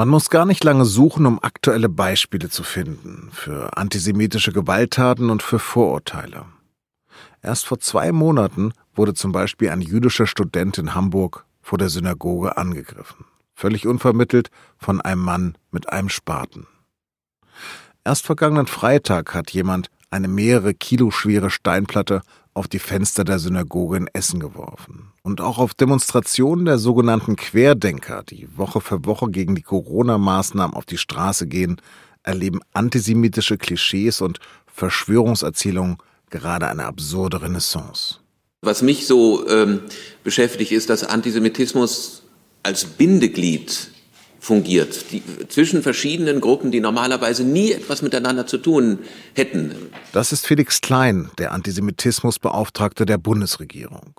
[0.00, 5.42] Man muss gar nicht lange suchen, um aktuelle Beispiele zu finden für antisemitische Gewalttaten und
[5.42, 6.46] für Vorurteile.
[7.42, 12.56] Erst vor zwei Monaten wurde zum Beispiel ein jüdischer Student in Hamburg vor der Synagoge
[12.56, 16.66] angegriffen, völlig unvermittelt von einem Mann mit einem Spaten.
[18.02, 22.22] Erst vergangenen Freitag hat jemand eine mehrere Kilo schwere Steinplatte
[22.54, 25.12] auf die Fenster der Synagoge in Essen geworfen.
[25.22, 30.84] Und auch auf Demonstrationen der sogenannten Querdenker, die Woche für Woche gegen die Corona-Maßnahmen auf
[30.84, 31.80] die Straße gehen,
[32.22, 35.98] erleben antisemitische Klischees und Verschwörungserzählungen
[36.30, 38.16] gerade eine absurde Renaissance.
[38.62, 39.80] Was mich so ähm,
[40.22, 42.22] beschäftigt, ist, dass Antisemitismus
[42.62, 43.90] als Bindeglied
[44.40, 49.00] fungiert, die, zwischen verschiedenen Gruppen, die normalerweise nie etwas miteinander zu tun
[49.34, 49.74] hätten.
[50.12, 54.14] Das ist Felix Klein, der Antisemitismusbeauftragte der Bundesregierung.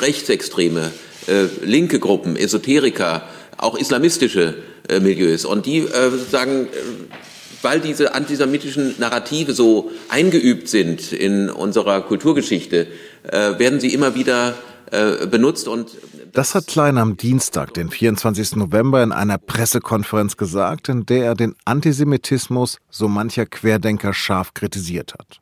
[0.00, 0.92] Rechtsextreme,
[1.26, 3.24] äh, linke Gruppen, Esoteriker,
[3.58, 4.54] auch islamistische
[4.88, 5.44] äh, Milieus.
[5.44, 7.14] Und die äh, sagen, äh,
[7.62, 12.86] weil diese antisemitischen Narrative so eingeübt sind in unserer Kulturgeschichte,
[13.24, 14.54] äh, werden sie immer wieder
[14.94, 15.90] äh, benutzt und
[16.32, 18.56] das hat Klein am Dienstag, den 24.
[18.56, 25.14] November, in einer Pressekonferenz gesagt, in der er den Antisemitismus so mancher Querdenker scharf kritisiert
[25.14, 25.40] hat.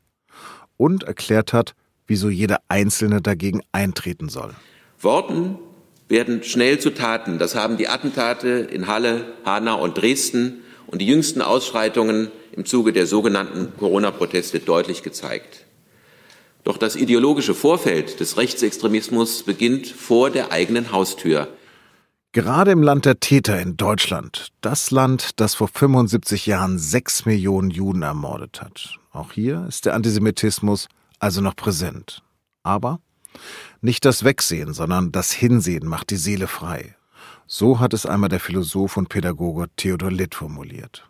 [0.77, 1.75] Und erklärt hat,
[2.07, 4.55] wieso jeder Einzelne dagegen eintreten soll.
[5.01, 5.59] Worten
[6.09, 7.39] werden schnell zu Taten.
[7.39, 12.93] Das haben die Attentate in Halle, Hanau und Dresden und die jüngsten Ausschreitungen im Zuge
[12.93, 15.62] der sogenannten Corona-Proteste deutlich gezeigt.
[16.65, 21.49] Doch das ideologische Vorfeld des Rechtsextremismus beginnt vor der eigenen Haustür.
[22.33, 27.71] Gerade im Land der Täter in Deutschland, das Land, das vor 75 Jahren sechs Millionen
[27.71, 28.97] Juden ermordet hat.
[29.11, 32.23] Auch hier ist der Antisemitismus also noch präsent.
[32.63, 33.01] Aber
[33.81, 36.97] nicht das Wegsehen, sondern das Hinsehen macht die Seele frei.
[37.47, 41.07] So hat es einmal der Philosoph und Pädagoge Theodor Litt formuliert.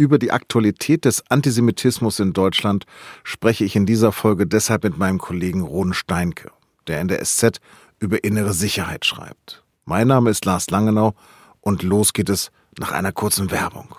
[0.00, 2.86] Über die Aktualität des Antisemitismus in Deutschland
[3.24, 6.52] spreche ich in dieser Folge deshalb mit meinem Kollegen Ron Steinke,
[6.86, 7.58] der in der SZ
[7.98, 9.64] über innere Sicherheit schreibt.
[9.84, 11.14] Mein Name ist Lars Langenau
[11.60, 13.96] und los geht es nach einer kurzen Werbung.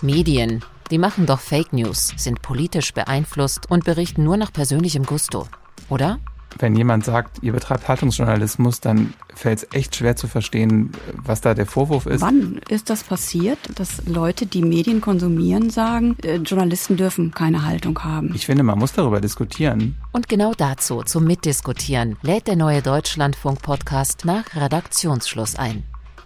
[0.00, 5.48] Medien, die machen doch Fake News, sind politisch beeinflusst und berichten nur nach persönlichem Gusto,
[5.88, 6.20] oder?
[6.58, 11.54] Wenn jemand sagt, ihr betreibt Haltungsjournalismus, dann fällt es echt schwer zu verstehen, was da
[11.54, 12.20] der Vorwurf ist.
[12.20, 17.98] Wann ist das passiert, dass Leute, die Medien konsumieren, sagen, äh, Journalisten dürfen keine Haltung
[18.04, 18.32] haben?
[18.34, 19.96] Ich finde, man muss darüber diskutieren.
[20.12, 25.84] Und genau dazu, zum Mitdiskutieren, lädt der neue Deutschlandfunk-Podcast nach Redaktionsschluss ein.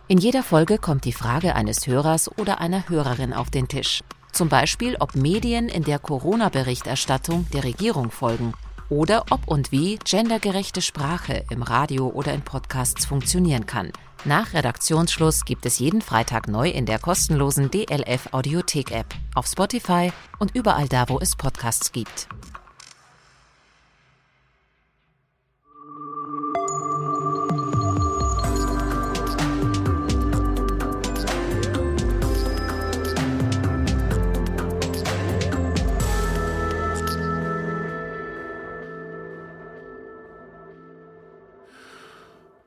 [0.08, 4.02] In jeder Folge kommt die Frage eines Hörers oder einer Hörerin auf den Tisch.
[4.32, 8.52] Zum Beispiel, ob Medien in der Corona-Berichterstattung der Regierung folgen
[8.88, 13.92] oder ob und wie gendergerechte Sprache im Radio oder in Podcasts funktionieren kann.
[14.24, 20.12] Nach Redaktionsschluss gibt es jeden Freitag neu in der kostenlosen DLF Audiothek App, auf Spotify
[20.38, 22.28] und überall da, wo es Podcasts gibt.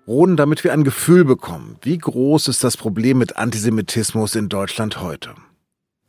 [0.07, 5.01] Roden, damit wir ein Gefühl bekommen, wie groß ist das Problem mit Antisemitismus in Deutschland
[5.01, 5.31] heute?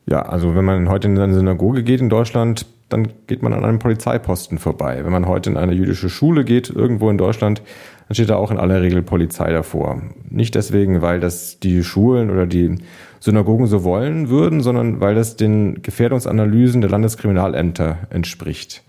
[0.06, 3.64] Ja, also wenn man heute in eine Synagoge geht in Deutschland, dann geht man an
[3.64, 5.04] einem Polizeiposten vorbei.
[5.04, 7.62] Wenn man heute in eine jüdische Schule geht, irgendwo in Deutschland,
[8.08, 10.02] dann steht da auch in aller Regel Polizei davor.
[10.28, 12.76] Nicht deswegen, weil das die Schulen oder die
[13.20, 18.82] Synagogen so wollen würden, sondern weil das den Gefährdungsanalysen der Landeskriminalämter entspricht.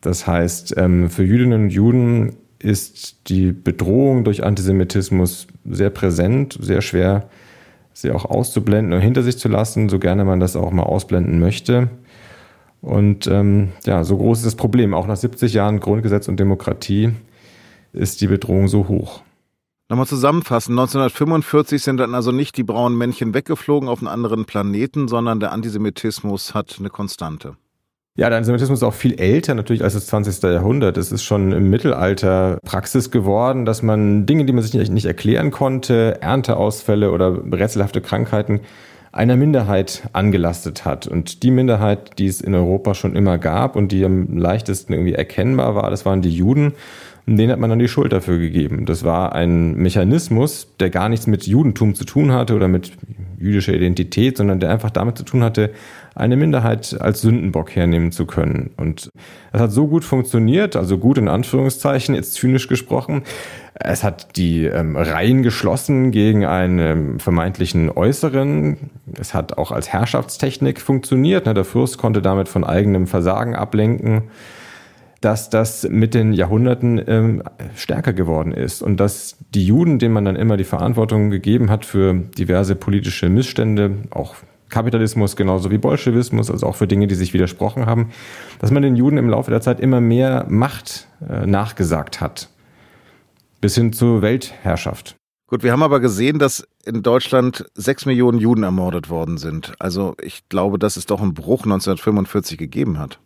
[0.00, 6.82] Das heißt, ähm, für Jüdinnen und Juden ist die Bedrohung durch Antisemitismus sehr präsent, sehr
[6.82, 7.28] schwer,
[7.92, 11.40] sie auch auszublenden und hinter sich zu lassen, so gerne man das auch mal ausblenden
[11.40, 11.88] möchte.
[12.82, 14.94] Und ähm, ja, so groß ist das Problem.
[14.94, 17.10] Auch nach 70 Jahren Grundgesetz und Demokratie
[17.92, 19.22] ist die Bedrohung so hoch.
[19.88, 20.78] Nochmal zusammenfassen.
[20.78, 25.52] 1945 sind dann also nicht die braunen Männchen weggeflogen auf einen anderen Planeten, sondern der
[25.52, 27.56] Antisemitismus hat eine Konstante.
[28.20, 30.42] Ja, der Antisemitismus ist auch viel älter natürlich als das 20.
[30.42, 30.98] Jahrhundert.
[30.98, 35.50] Es ist schon im Mittelalter Praxis geworden, dass man Dinge, die man sich nicht erklären
[35.50, 38.60] konnte, Ernteausfälle oder rätselhafte Krankheiten
[39.10, 41.06] einer Minderheit angelastet hat.
[41.06, 45.14] Und die Minderheit, die es in Europa schon immer gab und die am leichtesten irgendwie
[45.14, 46.74] erkennbar war, das waren die Juden.
[47.26, 48.84] Und denen hat man dann die Schuld dafür gegeben.
[48.84, 52.92] Das war ein Mechanismus, der gar nichts mit Judentum zu tun hatte oder mit
[53.38, 55.70] jüdischer Identität, sondern der einfach damit zu tun hatte,
[56.14, 58.70] eine Minderheit als Sündenbock hernehmen zu können.
[58.76, 59.10] Und
[59.52, 63.22] es hat so gut funktioniert, also gut in Anführungszeichen, jetzt zynisch gesprochen.
[63.74, 68.90] Es hat die ähm, Reihen geschlossen gegen einen ähm, vermeintlichen Äußeren.
[69.18, 71.46] Es hat auch als Herrschaftstechnik funktioniert.
[71.46, 71.54] Ne?
[71.54, 74.24] Der Fürst konnte damit von eigenem Versagen ablenken
[75.20, 77.42] dass das mit den Jahrhunderten ähm,
[77.76, 81.84] stärker geworden ist und dass die Juden, denen man dann immer die Verantwortung gegeben hat
[81.84, 84.36] für diverse politische Missstände, auch
[84.70, 88.10] Kapitalismus genauso wie Bolschewismus, also auch für Dinge, die sich widersprochen haben,
[88.60, 92.48] dass man den Juden im Laufe der Zeit immer mehr Macht äh, nachgesagt hat,
[93.60, 95.16] bis hin zur Weltherrschaft.
[95.46, 99.72] Gut, wir haben aber gesehen, dass in Deutschland sechs Millionen Juden ermordet worden sind.
[99.80, 103.18] Also ich glaube, dass es doch einen Bruch 1945 gegeben hat.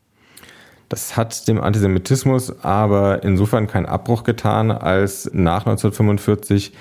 [0.89, 6.73] Das hat dem Antisemitismus aber insofern keinen Abbruch getan, als nach 1945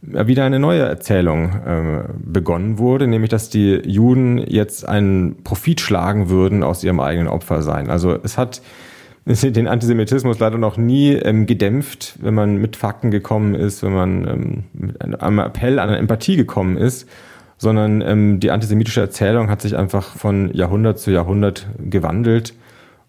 [0.00, 6.28] wieder eine neue Erzählung äh, begonnen wurde, nämlich dass die Juden jetzt einen Profit schlagen
[6.28, 7.90] würden aus ihrem eigenen Opfer sein.
[7.90, 8.62] Also es hat
[9.26, 14.28] den Antisemitismus leider noch nie ähm, gedämpft, wenn man mit Fakten gekommen ist, wenn man
[14.28, 17.08] ähm, mit einem Appell an Empathie gekommen ist,
[17.56, 22.54] sondern ähm, die antisemitische Erzählung hat sich einfach von Jahrhundert zu Jahrhundert gewandelt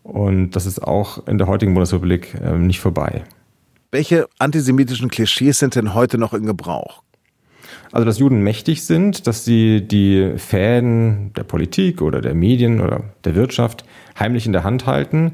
[0.03, 3.23] und das ist auch in der heutigen Bundesrepublik ähm, nicht vorbei.
[3.91, 7.01] Welche antisemitischen Klischees sind denn heute noch in Gebrauch?
[7.91, 13.05] Also, dass Juden mächtig sind, dass sie die Fäden der Politik oder der Medien oder
[13.23, 13.85] der Wirtschaft
[14.19, 15.31] heimlich in der Hand halten.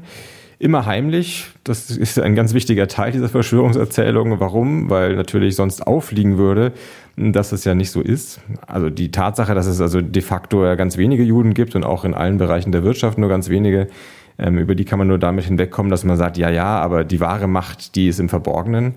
[0.58, 4.40] Immer heimlich, das ist ein ganz wichtiger Teil dieser Verschwörungserzählung.
[4.40, 4.88] Warum?
[4.88, 6.72] Weil natürlich sonst auffliegen würde,
[7.18, 8.40] dass es ja nicht so ist.
[8.66, 12.06] Also die Tatsache, dass es also de facto ja ganz wenige Juden gibt und auch
[12.06, 13.88] in allen Bereichen der Wirtschaft nur ganz wenige,
[14.38, 17.20] ähm, über die kann man nur damit hinwegkommen, dass man sagt, ja, ja, aber die
[17.20, 18.94] wahre Macht, die ist im Verborgenen.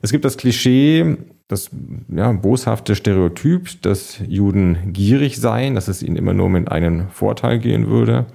[0.00, 1.16] Es gibt das Klischee,
[1.48, 1.70] das
[2.08, 7.58] ja, boshafte Stereotyp, dass Juden gierig seien, dass es ihnen immer nur um einen Vorteil
[7.58, 8.26] gehen würde.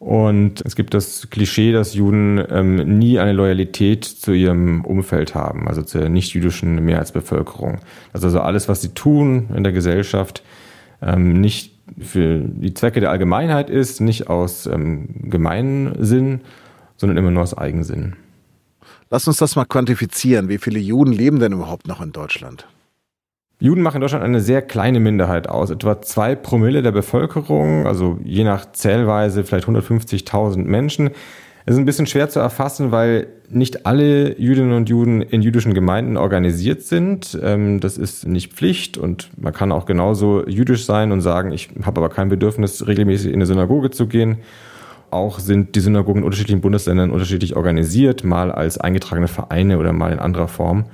[0.00, 5.68] Und es gibt das Klischee, dass Juden ähm, nie eine Loyalität zu ihrem Umfeld haben,
[5.68, 7.80] also zur nichtjüdischen Mehrheitsbevölkerung.
[8.14, 10.42] Dass also alles, was sie tun in der Gesellschaft,
[11.02, 16.40] ähm, nicht für die Zwecke der Allgemeinheit ist, nicht aus ähm, Gemeinsinn,
[16.96, 18.16] sondern immer nur aus Eigensinn.
[19.10, 20.48] Lass uns das mal quantifizieren.
[20.48, 22.66] Wie viele Juden leben denn überhaupt noch in Deutschland?
[23.58, 28.18] Juden machen in Deutschland eine sehr kleine Minderheit aus, etwa zwei Promille der Bevölkerung, also
[28.24, 31.10] je nach Zählweise vielleicht 150.000 Menschen.
[31.66, 35.74] Es ist ein bisschen schwer zu erfassen, weil nicht alle Jüdinnen und Juden in jüdischen
[35.74, 37.38] Gemeinden organisiert sind.
[37.42, 41.68] Ähm, das ist nicht Pflicht und man kann auch genauso jüdisch sein und sagen, ich
[41.82, 44.38] habe aber kein Bedürfnis, regelmäßig in eine Synagoge zu gehen.
[45.10, 50.12] Auch sind die Synagogen in unterschiedlichen Bundesländern unterschiedlich organisiert, mal als eingetragene Vereine oder mal
[50.12, 50.84] in anderer Form.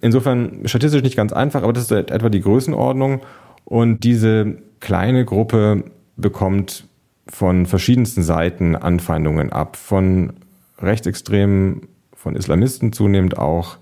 [0.00, 3.20] Insofern statistisch nicht ganz einfach, aber das ist etwa die Größenordnung.
[3.64, 5.84] Und diese kleine Gruppe
[6.16, 6.87] bekommt
[7.28, 10.34] von verschiedensten Seiten Anfeindungen ab, von
[10.78, 13.78] Rechtsextremen, von Islamisten zunehmend auch,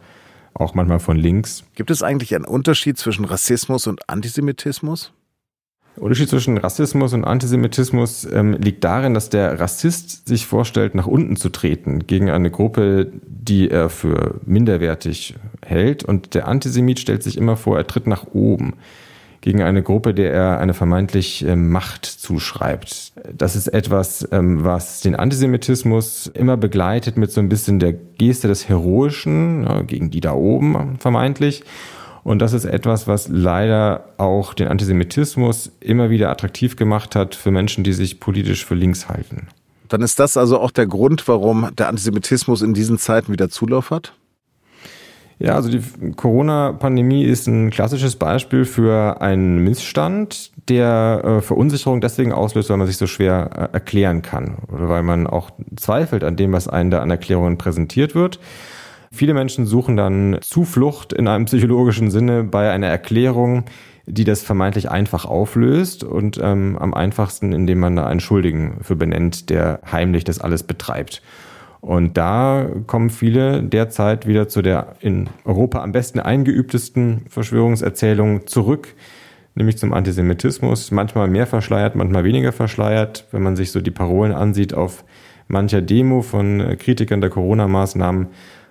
[0.55, 1.65] auch manchmal von links.
[1.75, 5.13] Gibt es eigentlich einen Unterschied zwischen Rassismus und Antisemitismus?
[5.97, 11.07] Der Unterschied zwischen Rassismus und Antisemitismus ähm, liegt darin, dass der Rassist sich vorstellt, nach
[11.07, 16.05] unten zu treten gegen eine Gruppe, die er für minderwertig hält.
[16.05, 18.75] Und der Antisemit stellt sich immer vor, er tritt nach oben
[19.47, 23.13] gegen eine Gruppe, der er eine vermeintlich ähm, Macht zuschreibt.
[23.33, 28.49] Das ist etwas, ähm, was den Antisemitismus immer begleitet mit so ein bisschen der Geste
[28.49, 31.63] des Heroischen, gegen die da oben vermeintlich.
[32.25, 37.53] Und das ist etwas, was leider auch den Antisemitismus immer wieder attraktiv gemacht hat für
[37.53, 39.47] Menschen, die sich politisch für links halten.
[39.87, 43.93] Dann ist das also auch der Grund, warum der Antisemitismus in diesen Zeiten wieder Zulauf
[43.93, 44.13] hat?
[45.39, 52.33] Ja, also die Corona-Pandemie ist ein klassisches Beispiel für einen Missstand, der äh, Verunsicherung deswegen
[52.33, 56.37] auslöst, weil man sich so schwer äh, erklären kann oder weil man auch zweifelt an
[56.37, 58.41] dem, was einem da an Erklärungen präsentiert wird.
[59.13, 63.65] Viele Menschen suchen dann Zuflucht in einem psychologischen Sinne bei einer Erklärung,
[64.07, 68.97] die das vermeintlich einfach auflöst und ähm, am einfachsten, indem man da einen Schuldigen für
[68.97, 71.23] benennt, der heimlich das alles betreibt.
[71.87, 78.89] Und da kommen viele derzeit wieder zu der in Europa am besten eingeübtesten Verschwörungserzählung zurück,
[79.55, 80.91] nämlich zum Antisemitismus.
[80.91, 83.29] Manchmal mehr verschleiert, manchmal weniger verschleiert.
[83.31, 85.05] Wenn man sich so die Parolen ansieht auf
[85.47, 88.27] mancher Demo von Kritikern der Corona-Maßnahmen,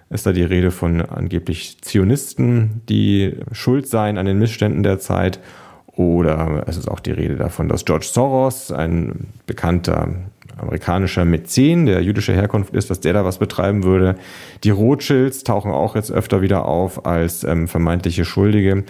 [0.10, 5.39] ist da die Rede von angeblich Zionisten, die schuld seien an den Missständen der Zeit.
[5.88, 10.10] Oder es ist auch die Rede davon, dass George Soros, ein bekannter
[10.57, 14.15] amerikanischer Mäzen, der jüdischer Herkunft ist, dass der da was betreiben würde.
[14.63, 18.83] Die Rothschilds tauchen auch jetzt öfter wieder auf als ähm, vermeintliche Schuldige.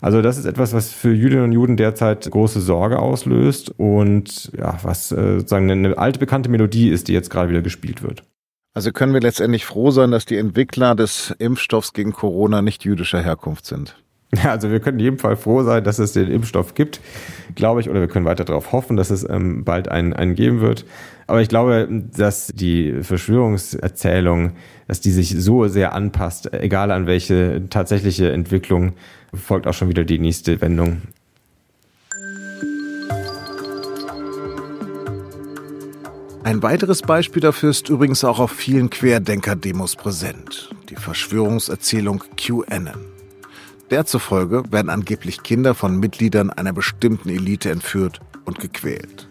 [0.00, 4.76] Also das ist etwas, was für Jüdinnen und Juden derzeit große Sorge auslöst und ja,
[4.82, 8.24] was äh, sozusagen eine alte bekannte Melodie ist, die jetzt gerade wieder gespielt wird.
[8.74, 13.22] Also können wir letztendlich froh sein, dass die Entwickler des Impfstoffs gegen Corona nicht jüdischer
[13.22, 14.01] Herkunft sind.
[14.34, 17.00] Ja, also wir können in jedem Fall froh sein, dass es den Impfstoff gibt,
[17.54, 20.60] glaube ich, oder wir können weiter darauf hoffen, dass es ähm, bald einen, einen geben
[20.60, 20.86] wird.
[21.26, 21.86] Aber ich glaube,
[22.16, 24.52] dass die Verschwörungserzählung,
[24.88, 28.94] dass die sich so sehr anpasst, egal an welche tatsächliche Entwicklung,
[29.34, 31.02] folgt auch schon wieder die nächste Wendung.
[36.42, 40.70] Ein weiteres Beispiel dafür ist übrigens auch auf vielen Querdenker-Demos präsent.
[40.88, 43.11] Die Verschwörungserzählung QAnon.
[43.92, 49.28] Der zufolge werden angeblich Kinder von Mitgliedern einer bestimmten Elite entführt und gequält.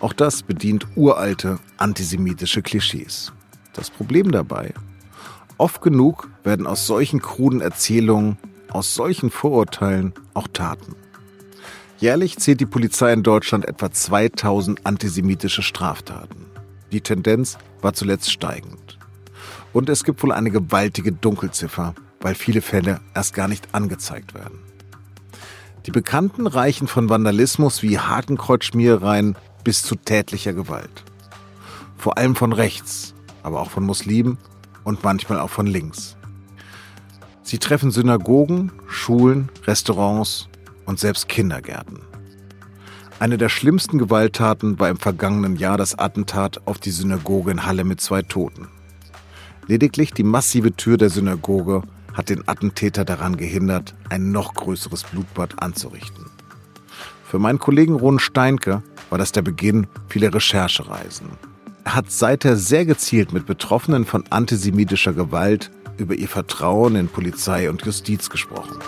[0.00, 3.32] Auch das bedient uralte antisemitische Klischees.
[3.72, 4.74] Das Problem dabei?
[5.58, 8.36] Oft genug werden aus solchen kruden Erzählungen,
[8.68, 10.96] aus solchen Vorurteilen auch Taten.
[11.98, 16.46] Jährlich zählt die Polizei in Deutschland etwa 2000 antisemitische Straftaten.
[16.90, 18.98] Die Tendenz war zuletzt steigend.
[19.72, 24.58] Und es gibt wohl eine gewaltige Dunkelziffer, weil viele Fälle erst gar nicht angezeigt werden.
[25.84, 31.04] Die Bekannten reichen von Vandalismus wie Hakenkreuzschmierereien bis zu tätlicher Gewalt.
[31.98, 34.38] Vor allem von rechts, aber auch von Muslimen
[34.84, 36.16] und manchmal auch von links.
[37.42, 40.48] Sie treffen Synagogen, Schulen, Restaurants
[40.86, 42.00] und selbst Kindergärten.
[43.18, 47.84] Eine der schlimmsten Gewalttaten war im vergangenen Jahr das Attentat auf die Synagoge in Halle
[47.84, 48.68] mit zwei Toten.
[49.66, 51.82] Lediglich die massive Tür der Synagoge
[52.14, 56.26] hat den Attentäter daran gehindert, ein noch größeres Blutbad anzurichten.
[57.26, 61.28] Für meinen Kollegen Ron Steinke war das der Beginn vieler Recherchereisen.
[61.84, 67.68] Er hat seither sehr gezielt mit Betroffenen von antisemitischer Gewalt über ihr Vertrauen in Polizei
[67.68, 68.78] und Justiz gesprochen.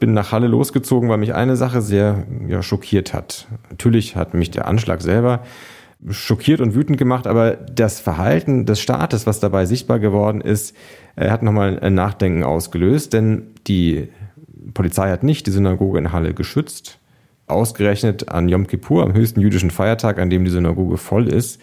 [0.00, 3.46] Bin nach Halle losgezogen, weil mich eine Sache sehr ja, schockiert hat.
[3.70, 5.42] Natürlich hat mich der Anschlag selber
[6.08, 10.74] schockiert und wütend gemacht, aber das Verhalten des Staates, was dabei sichtbar geworden ist,
[11.16, 14.08] hat nochmal ein Nachdenken ausgelöst, denn die
[14.72, 16.98] Polizei hat nicht die Synagoge in Halle geschützt.
[17.46, 21.60] Ausgerechnet an Yom Kippur, am höchsten jüdischen Feiertag, an dem die Synagoge voll ist,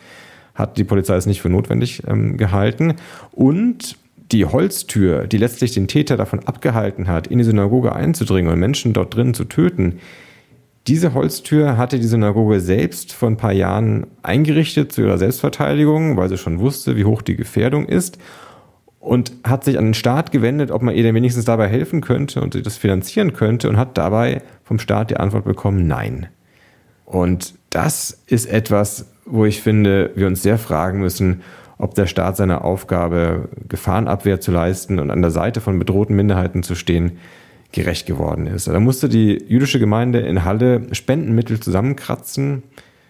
[0.54, 2.96] hat die Polizei es nicht für notwendig ähm, gehalten.
[3.32, 3.98] Und
[4.32, 8.94] die Holztür, die letztlich den Täter davon abgehalten hat, in die Synagoge einzudringen und Menschen
[8.94, 10.00] dort drin zu töten,
[10.88, 16.30] diese Holztür hatte die Synagoge selbst vor ein paar Jahren eingerichtet zu ihrer Selbstverteidigung, weil
[16.30, 18.18] sie schon wusste, wie hoch die Gefährdung ist
[19.00, 22.42] und hat sich an den Staat gewendet, ob man ihr denn wenigstens dabei helfen könnte
[22.42, 26.28] und das finanzieren könnte und hat dabei vom Staat die Antwort bekommen, nein.
[27.06, 31.42] Und das ist etwas, wo ich finde, wir uns sehr fragen müssen,
[31.78, 36.64] ob der Staat seine Aufgabe, Gefahrenabwehr zu leisten und an der Seite von bedrohten Minderheiten
[36.64, 37.18] zu stehen,
[37.72, 38.68] gerecht geworden ist.
[38.68, 42.64] Da musste die jüdische Gemeinde in Halle Spendenmittel zusammenkratzen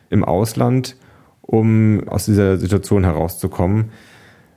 [0.10, 0.96] im Ausland,
[1.42, 3.92] um aus dieser Situation herauszukommen.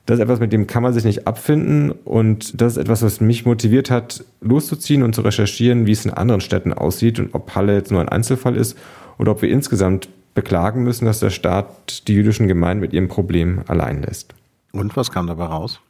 [0.07, 3.21] Das ist etwas, mit dem kann man sich nicht abfinden und das ist etwas, was
[3.21, 7.55] mich motiviert hat, loszuziehen und zu recherchieren, wie es in anderen Städten aussieht und ob
[7.55, 8.77] Halle jetzt nur ein Einzelfall ist
[9.19, 13.63] oder ob wir insgesamt beklagen müssen, dass der Staat die jüdischen Gemeinden mit ihrem Problem
[13.67, 14.35] allein lässt.
[14.73, 15.81] Und was kam dabei raus?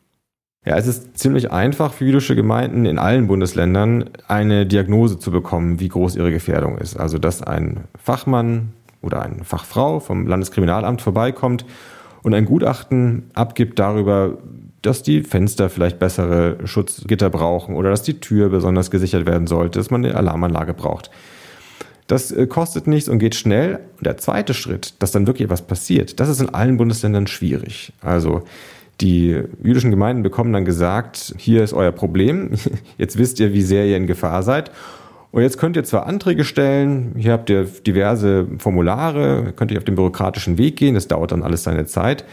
[0.67, 5.81] Ja, es ist ziemlich einfach für jüdische Gemeinden in allen Bundesländern eine Diagnose zu bekommen,
[5.81, 6.99] wie groß ihre Gefährdung ist.
[6.99, 11.65] Also, dass ein Fachmann oder eine Fachfrau vom Landeskriminalamt vorbeikommt
[12.23, 14.37] und ein Gutachten abgibt darüber,
[14.83, 19.79] dass die Fenster vielleicht bessere Schutzgitter brauchen oder dass die Tür besonders gesichert werden sollte,
[19.79, 21.11] dass man eine Alarmanlage braucht.
[22.11, 23.79] Das äh, kostet nichts und geht schnell.
[23.99, 27.93] Und der zweite Schritt, dass dann wirklich etwas passiert, das ist in allen Bundesländern schwierig.
[28.01, 28.43] Also
[29.01, 32.51] die jüdischen Gemeinden bekommen dann gesagt, hier ist euer Problem,
[32.99, 34.73] jetzt wisst ihr, wie sehr ihr in Gefahr seid.
[35.31, 39.85] Und jetzt könnt ihr zwar Anträge stellen, hier habt ihr diverse Formulare, könnt ihr auf
[39.85, 42.25] den bürokratischen Weg gehen, das dauert dann alles seine Zeit.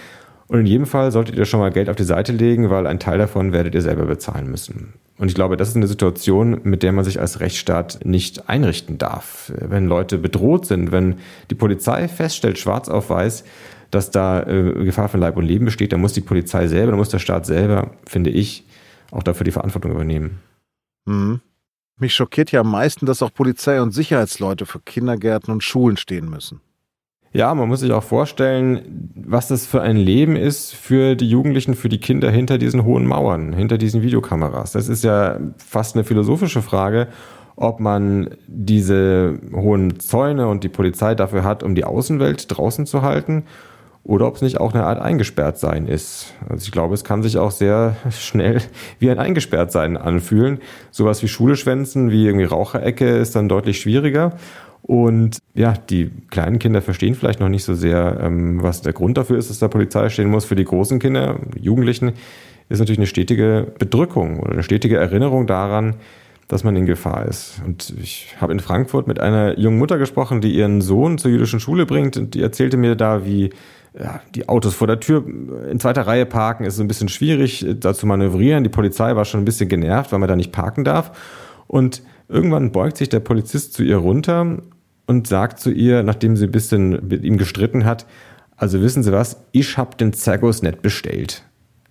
[0.48, 3.00] Und in jedem Fall solltet ihr schon mal Geld auf die Seite legen, weil ein
[3.00, 4.94] Teil davon werdet ihr selber bezahlen müssen.
[5.18, 8.98] Und ich glaube, das ist eine Situation, mit der man sich als Rechtsstaat nicht einrichten
[8.98, 9.52] darf.
[9.56, 11.16] Wenn Leute bedroht sind, wenn
[11.50, 13.44] die Polizei feststellt, schwarz auf weiß,
[13.90, 17.00] dass da äh, Gefahr für Leib und Leben besteht, dann muss die Polizei selber, dann
[17.00, 18.66] muss der Staat selber, finde ich,
[19.12, 20.40] auch dafür die Verantwortung übernehmen.
[21.06, 21.42] Mhm.
[22.00, 26.30] Mich schockiert ja am meisten, dass auch Polizei und Sicherheitsleute für Kindergärten und Schulen stehen
[26.30, 26.62] müssen.
[27.34, 31.76] Ja, man muss sich auch vorstellen, was das für ein Leben ist für die Jugendlichen,
[31.76, 34.72] für die Kinder hinter diesen hohen Mauern, hinter diesen Videokameras.
[34.72, 37.08] Das ist ja fast eine philosophische Frage,
[37.56, 43.02] ob man diese hohen Zäune und die Polizei dafür hat, um die Außenwelt draußen zu
[43.02, 43.44] halten,
[44.08, 46.34] oder ob es nicht auch eine Art eingesperrt sein ist.
[46.48, 48.62] Also ich glaube, es kann sich auch sehr schnell
[49.00, 50.60] wie ein eingesperrt sein anfühlen.
[50.92, 54.38] Sowas wie Schule schwänzen, wie irgendwie Raucherecke ist dann deutlich schwieriger.
[54.88, 59.18] Und ja, die kleinen Kinder verstehen vielleicht noch nicht so sehr, ähm, was der Grund
[59.18, 60.46] dafür ist, dass da Polizei stehen muss.
[60.46, 62.14] Für die großen Kinder, Jugendlichen,
[62.70, 65.96] ist natürlich eine stetige Bedrückung oder eine stetige Erinnerung daran,
[66.48, 67.62] dass man in Gefahr ist.
[67.66, 71.60] Und ich habe in Frankfurt mit einer jungen Mutter gesprochen, die ihren Sohn zur jüdischen
[71.60, 73.50] Schule bringt und die erzählte mir da, wie
[74.00, 75.26] ja, die Autos vor der Tür
[75.70, 78.64] in zweiter Reihe parken ist so ein bisschen schwierig, da zu manövrieren.
[78.64, 81.12] Die Polizei war schon ein bisschen genervt, weil man da nicht parken darf.
[81.68, 84.60] Und irgendwann beugt sich der Polizist zu ihr runter
[85.08, 88.06] und sagt zu ihr, nachdem sie ein bisschen mit ihm gestritten hat,
[88.58, 91.44] also wissen Sie was, ich habe den Zirkus nicht bestellt.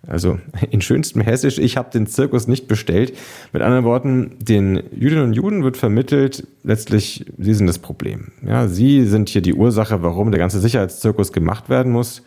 [0.07, 0.39] Also
[0.71, 3.17] in schönstem Hessisch, ich habe den Zirkus nicht bestellt.
[3.53, 8.33] Mit anderen Worten, den Jüdinnen und Juden wird vermittelt, letztlich, sie sind das Problem.
[8.47, 12.23] Ja, sie sind hier die Ursache, warum der ganze Sicherheitszirkus gemacht werden muss.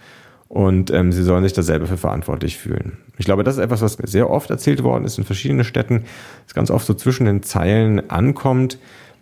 [0.47, 2.97] Und ähm, sie sollen sich da selber für verantwortlich fühlen.
[3.19, 6.05] Ich glaube, das ist etwas, was sehr oft erzählt worden ist in verschiedenen Städten,
[6.45, 8.79] das ganz oft so zwischen den Zeilen ankommt.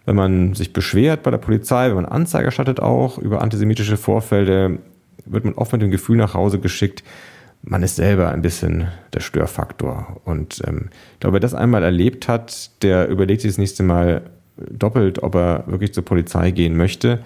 [0.07, 4.79] Wenn man sich beschwert bei der Polizei, wenn man Anzeige erstattet auch über antisemitische Vorfälle,
[5.25, 7.03] wird man oft mit dem Gefühl nach Hause geschickt,
[7.61, 10.21] man ist selber ein bisschen der Störfaktor.
[10.23, 14.21] Und ähm, ich glaube, wer das einmal erlebt hat, der überlegt sich das nächste Mal
[14.55, 17.19] doppelt, ob er wirklich zur Polizei gehen möchte.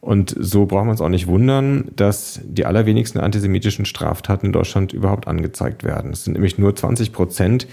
[0.00, 4.94] Und so braucht man es auch nicht wundern, dass die allerwenigsten antisemitischen Straftaten in Deutschland
[4.94, 6.12] überhaupt angezeigt werden.
[6.12, 7.66] Es sind nämlich nur 20 Prozent.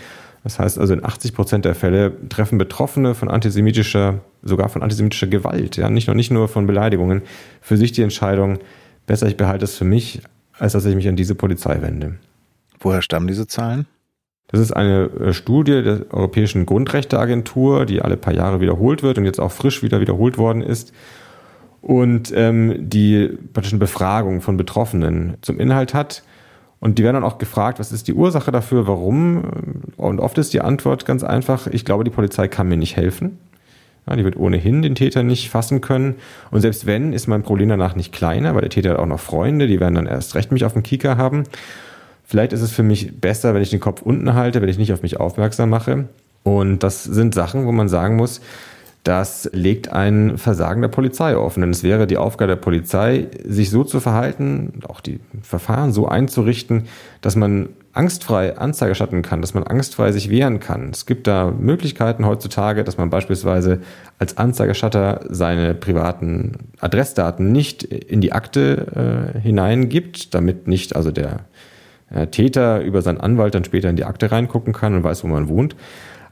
[0.43, 5.27] Das heißt also, in 80 Prozent der Fälle treffen Betroffene von antisemitischer, sogar von antisemitischer
[5.27, 7.21] Gewalt, ja, nicht nur, nicht nur von Beleidigungen,
[7.61, 8.59] für sich die Entscheidung,
[9.05, 10.21] besser ich behalte es für mich,
[10.59, 12.15] als dass ich mich an diese Polizei wende.
[12.79, 13.87] Woher stammen diese Zahlen?
[14.47, 19.25] Das ist eine äh, Studie der Europäischen Grundrechteagentur, die alle paar Jahre wiederholt wird und
[19.25, 20.93] jetzt auch frisch wieder wiederholt worden ist.
[21.81, 26.23] Und ähm, die praktisch eine Befragung von Betroffenen zum Inhalt hat.
[26.83, 29.45] Und die werden dann auch gefragt, was ist die Ursache dafür, warum?
[29.95, 33.37] Und oft ist die Antwort ganz einfach, ich glaube, die Polizei kann mir nicht helfen.
[34.05, 36.15] Ja, die wird ohnehin den Täter nicht fassen können.
[36.51, 39.21] Und selbst wenn, ist mein Problem danach nicht kleiner, weil der Täter hat auch noch
[39.21, 41.43] Freunde, die werden dann erst recht mich auf dem Kieker haben.
[42.25, 44.91] Vielleicht ist es für mich besser, wenn ich den Kopf unten halte, wenn ich nicht
[44.91, 46.09] auf mich aufmerksam mache.
[46.43, 48.41] Und das sind Sachen, wo man sagen muss,
[49.03, 51.61] das legt ein Versagen der Polizei offen.
[51.61, 56.07] Denn es wäre die Aufgabe der Polizei, sich so zu verhalten, auch die Verfahren so
[56.07, 56.83] einzurichten,
[57.21, 60.89] dass man angstfrei Anzeige erstatten kann, dass man angstfrei sich wehren kann.
[60.91, 63.81] Es gibt da Möglichkeiten heutzutage, dass man beispielsweise
[64.19, 71.41] als Anzeigerstatter seine privaten Adressdaten nicht in die Akte äh, hineingibt, damit nicht also der
[72.09, 75.27] äh, Täter über seinen Anwalt dann später in die Akte reingucken kann und weiß, wo
[75.27, 75.75] man wohnt.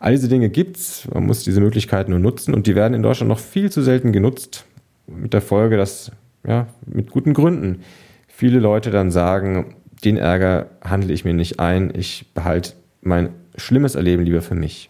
[0.02, 3.30] All diese Dinge gibt's, man muss diese Möglichkeiten nur nutzen und die werden in Deutschland
[3.30, 4.66] noch viel zu selten genutzt,
[5.06, 6.12] mit der Folge, dass
[6.44, 7.84] ja, mit guten Gründen
[8.28, 13.94] viele Leute dann sagen, den Ärger handle ich mir nicht ein, ich behalte mein schlimmes
[13.94, 14.90] Erleben lieber für mich.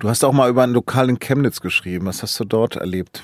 [0.00, 2.06] Du hast auch mal über ein Lokal in Chemnitz geschrieben.
[2.06, 3.22] Was hast du dort erlebt?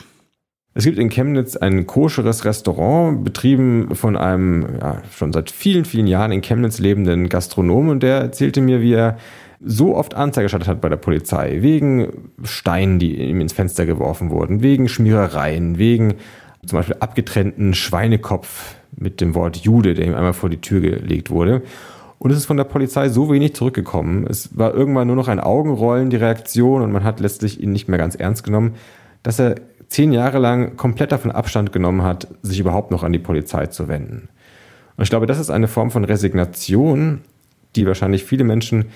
[0.74, 6.06] Es gibt in Chemnitz ein koscheres Restaurant, betrieben von einem ja, schon seit vielen, vielen
[6.06, 9.18] Jahren in Chemnitz lebenden Gastronomen und der erzählte mir, wie er
[9.60, 14.30] so oft Anzeige gestattet hat bei der Polizei, wegen Steinen, die ihm ins Fenster geworfen
[14.30, 16.14] wurden, wegen Schmierereien, wegen
[16.64, 21.30] zum Beispiel abgetrennten Schweinekopf mit dem Wort Jude, der ihm einmal vor die Tür gelegt
[21.30, 21.62] wurde.
[22.18, 24.26] Und es ist von der Polizei so wenig zurückgekommen.
[24.28, 27.88] Es war irgendwann nur noch ein Augenrollen, die Reaktion, und man hat letztlich ihn nicht
[27.88, 28.74] mehr ganz ernst genommen,
[29.22, 29.56] dass er
[29.88, 33.88] zehn Jahre lang komplett davon Abstand genommen hat, sich überhaupt noch an die Polizei zu
[33.88, 34.28] wenden.
[34.96, 37.20] Und ich glaube, das ist eine Form von Resignation,
[37.76, 38.86] die wahrscheinlich viele Menschen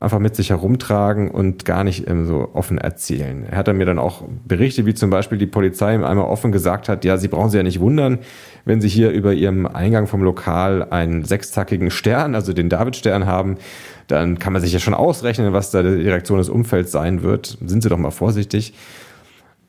[0.00, 3.44] einfach mit sich herumtragen und gar nicht ähm, so offen erzählen.
[3.50, 6.52] Er hat dann mir dann auch Berichte, wie zum Beispiel die Polizei ihm einmal offen
[6.52, 8.18] gesagt hat, ja, Sie brauchen sich ja nicht wundern,
[8.64, 13.56] wenn Sie hier über Ihrem Eingang vom Lokal einen sechszackigen Stern, also den Davidstern haben,
[14.06, 17.58] dann kann man sich ja schon ausrechnen, was da die Reaktion des Umfelds sein wird.
[17.64, 18.74] Sind Sie doch mal vorsichtig.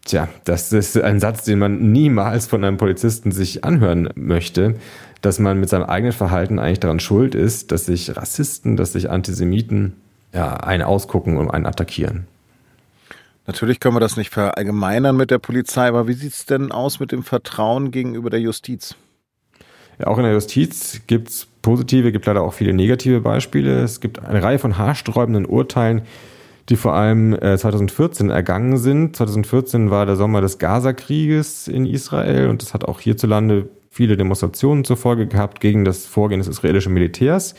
[0.06, 4.76] Tja, das ist ein Satz, den man niemals von einem Polizisten sich anhören möchte,
[5.22, 9.10] dass man mit seinem eigenen Verhalten eigentlich daran schuld ist, dass sich Rassisten, dass sich
[9.10, 9.98] Antisemiten
[10.34, 12.28] ja, einen ausgucken und einen attackieren.
[13.48, 17.00] Natürlich können wir das nicht verallgemeinern mit der Polizei, aber wie sieht es denn aus
[17.00, 18.96] mit dem Vertrauen gegenüber der Justiz?
[19.98, 23.82] Ja, auch in der Justiz gibt es positive, gibt leider auch viele negative Beispiele.
[23.82, 26.04] Es gibt eine Reihe von haarsträubenden Urteilen,
[26.70, 29.16] die vor allem 2014 äh, ergangen sind.
[29.16, 34.86] 2014 war der Sommer des Gaza-Krieges in Israel und das hat auch hierzulande viele Demonstrationen
[34.86, 37.56] zur Folge gehabt gegen das Vorgehen des israelischen Militärs.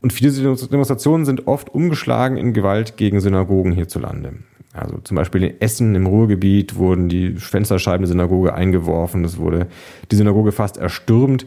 [0.00, 4.34] Und viele Demonstrationen sind oft umgeschlagen in Gewalt gegen Synagogen hierzulande.
[4.72, 9.66] Also zum Beispiel in Essen im Ruhrgebiet wurden die Fensterscheiben der Synagoge eingeworfen, es wurde
[10.10, 11.46] die Synagoge fast erstürmt.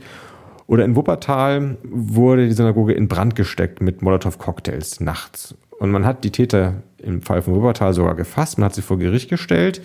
[0.68, 5.56] Oder in Wuppertal wurde die Synagoge in Brand gesteckt mit Molotow-Cocktails nachts.
[5.80, 8.98] Und man hat die Täter im Fall von Wuppertal sogar gefasst, man hat sie vor
[8.98, 9.82] Gericht gestellt.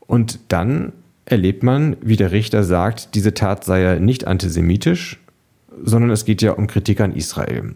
[0.00, 0.92] Und dann
[1.24, 5.20] erlebt man, wie der Richter sagt, diese Tat sei ja nicht antisemitisch,
[5.84, 7.72] sondern es geht ja um Kritik an Israel.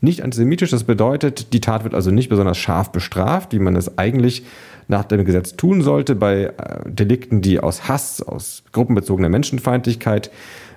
[0.00, 3.96] Nicht antisemitisch, das bedeutet, die Tat wird also nicht besonders scharf bestraft, wie man es
[3.98, 4.44] eigentlich
[4.88, 6.52] nach dem Gesetz tun sollte bei äh,
[6.86, 10.30] Delikten, die aus Hass, aus gruppenbezogener Menschenfeindlichkeit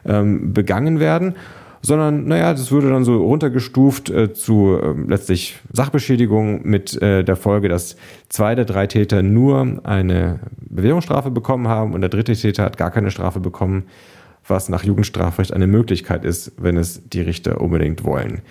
[0.06, 1.36] ähm, begangen werden,
[1.82, 7.36] sondern naja, das würde dann so runtergestuft äh, zu äh, letztlich Sachbeschädigung mit äh, der
[7.36, 7.96] Folge, dass
[8.28, 12.92] zwei der drei Täter nur eine Bewährungsstrafe bekommen haben und der dritte Täter hat gar
[12.92, 13.84] keine Strafe bekommen,
[14.48, 18.42] was nach Jugendstrafrecht eine Möglichkeit ist, wenn es die Richter unbedingt wollen.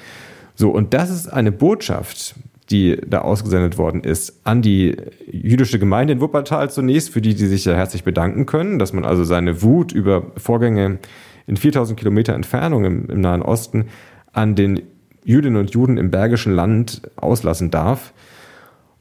[0.55, 2.35] So, und das ist eine Botschaft,
[2.71, 4.97] die da ausgesendet worden ist, an die
[5.31, 9.05] jüdische Gemeinde in Wuppertal zunächst, für die die sich ja herzlich bedanken können, dass man
[9.05, 10.99] also seine Wut über Vorgänge
[11.47, 13.87] in 4000 Kilometer Entfernung im, im Nahen Osten
[14.33, 14.83] an den
[15.25, 18.13] Jüdinnen und Juden im Bergischen Land auslassen darf.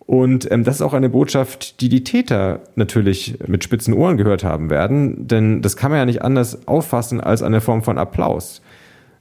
[0.08, 4.46] Und ähm, das ist auch eine Botschaft, die die Täter natürlich mit spitzen Ohren gehört
[4.46, 8.62] haben werden, denn das kann man ja nicht anders auffassen als eine Form von Applaus.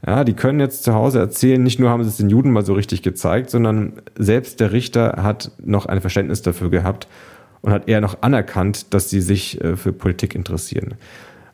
[0.07, 2.65] Ja, die können jetzt zu Hause erzählen, nicht nur haben sie es den Juden mal
[2.65, 7.09] so richtig gezeigt, sondern selbst der Richter hat noch ein Verständnis dafür gehabt
[7.63, 10.95] und hat eher noch anerkannt, dass sie sich äh, für Politik interessieren.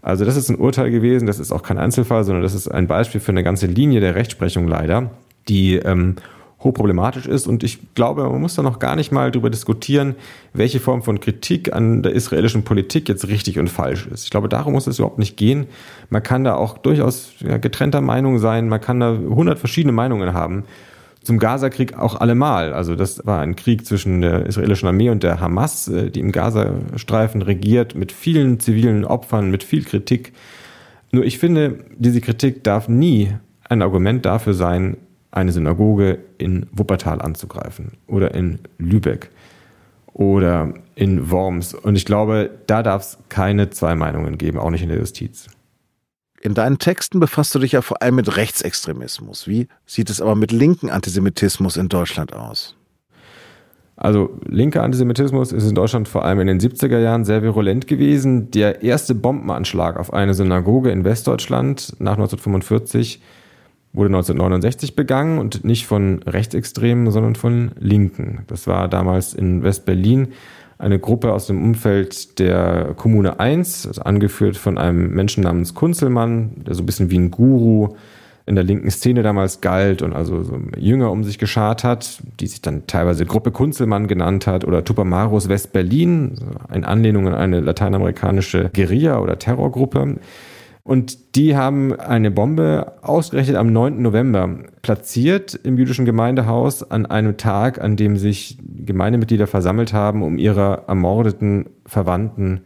[0.03, 2.87] Also das ist ein Urteil gewesen, das ist auch kein Einzelfall, sondern das ist ein
[2.87, 5.11] Beispiel für eine ganze Linie der Rechtsprechung leider,
[5.49, 6.17] die ähm,
[6.63, 7.47] hochproblematisch ist.
[7.47, 10.15] Und ich glaube, man muss da noch gar nicht mal darüber diskutieren,
[10.53, 14.25] welche Form von Kritik an der israelischen Politik jetzt richtig und falsch ist.
[14.25, 15.67] Ich glaube, darum muss es überhaupt nicht gehen.
[16.11, 20.65] Man kann da auch durchaus getrennter Meinung sein, man kann da hundert verschiedene Meinungen haben
[21.23, 22.73] zum Gaza-Krieg auch allemal.
[22.73, 26.33] Also das war ein Krieg zwischen der israelischen Armee und der Hamas, äh, die im
[26.33, 30.33] Gazastreifen regiert, mit vielen zivilen Opfern, mit viel Kritik.
[31.13, 33.33] Nur ich finde, diese Kritik darf nie
[33.69, 34.97] ein Argument dafür sein,
[35.33, 39.31] eine Synagoge in Wuppertal anzugreifen oder in Lübeck
[40.13, 41.75] oder in Worms.
[41.75, 45.49] Und ich glaube, da darf es keine zwei Meinungen geben, auch nicht in der Justiz.
[46.41, 49.49] In deinen Texten befasst du dich ja vor allem mit Rechtsextremismus.
[49.49, 52.77] Wie sieht es aber mit linken Antisemitismus in Deutschland aus?
[53.97, 58.51] Also linker Antisemitismus ist in Deutschland vor allem in den 70er Jahren sehr virulent gewesen.
[58.51, 63.23] Der erste Bombenanschlag auf eine Synagoge in Westdeutschland nach 1945
[63.93, 68.45] wurde 1969 begangen und nicht von Rechtsextremen, sondern von Linken.
[68.47, 70.29] Das war damals in West-Berlin
[70.79, 76.65] eine Gruppe aus dem Umfeld der Kommune 1, also angeführt von einem Menschen namens Kunzelmann,
[76.67, 77.95] der so ein bisschen wie ein Guru
[78.47, 82.49] in der linken Szene damals galt und also so Jünger um sich geschart hat, die
[82.49, 86.35] sich dann teilweise Gruppe Kunzelmann genannt hat oder Tupamaros West-Berlin,
[86.75, 90.17] in Anlehnung an eine lateinamerikanische Guerilla- oder Terrorgruppe.
[90.85, 94.03] Und die haben eine Bombe ausgerechnet am 9.
[94.03, 100.39] November platziert im jüdischen Gemeindehaus an einem Tag, an dem sich Gemeindemitglieder versammelt haben, um
[100.39, 102.63] ihrer ermordeten Verwandten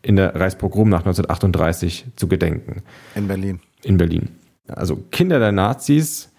[0.00, 2.82] in der Reichspogromnacht 1938 zu gedenken.
[3.14, 3.60] In Berlin.
[3.82, 4.28] In Berlin.
[4.66, 6.32] Also Kinder der Nazis,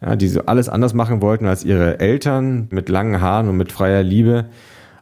[0.00, 3.72] ja, die so alles anders machen wollten als ihre Eltern mit langen Haaren und mit
[3.72, 4.46] freier Liebe,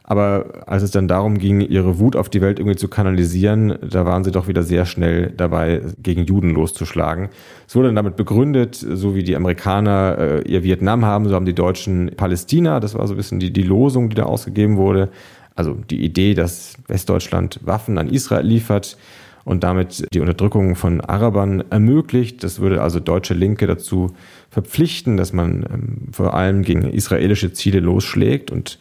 [0.03, 4.05] aber als es dann darum ging, ihre Wut auf die Welt irgendwie zu kanalisieren, da
[4.05, 7.29] waren sie doch wieder sehr schnell dabei, gegen Juden loszuschlagen.
[7.67, 11.45] Es wurde dann damit begründet, so wie die Amerikaner äh, ihr Vietnam haben, so haben
[11.45, 12.79] die Deutschen Palästina.
[12.79, 15.09] Das war so ein bisschen die, die Losung, die da ausgegeben wurde.
[15.55, 18.97] Also die Idee, dass Westdeutschland Waffen an Israel liefert
[19.43, 22.43] und damit die Unterdrückung von Arabern ermöglicht.
[22.43, 24.13] Das würde also deutsche Linke dazu
[24.49, 28.79] verpflichten, dass man ähm, vor allem gegen israelische Ziele losschlägt und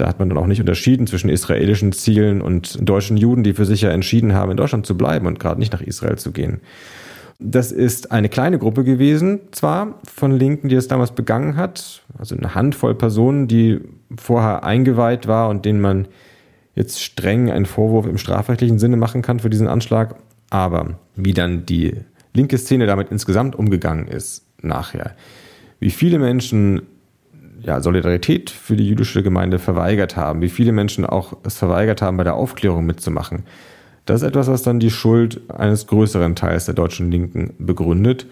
[0.00, 3.66] da hat man dann auch nicht unterschieden zwischen israelischen Zielen und deutschen Juden, die für
[3.66, 6.60] sich ja entschieden haben, in Deutschland zu bleiben und gerade nicht nach Israel zu gehen.
[7.38, 12.36] Das ist eine kleine Gruppe gewesen, zwar von Linken, die es damals begangen hat, also
[12.36, 13.80] eine Handvoll Personen, die
[14.16, 16.06] vorher eingeweiht war und denen man
[16.74, 20.16] jetzt streng einen Vorwurf im strafrechtlichen Sinne machen kann für diesen Anschlag.
[20.50, 21.94] Aber wie dann die
[22.34, 25.14] linke Szene damit insgesamt umgegangen ist nachher,
[25.78, 26.82] wie viele Menschen
[27.62, 32.16] ja, Solidarität für die jüdische Gemeinde verweigert haben, wie viele Menschen auch es verweigert haben,
[32.16, 33.44] bei der Aufklärung mitzumachen.
[34.06, 38.26] Das ist etwas, was dann die Schuld eines größeren Teils der deutschen Linken begründet.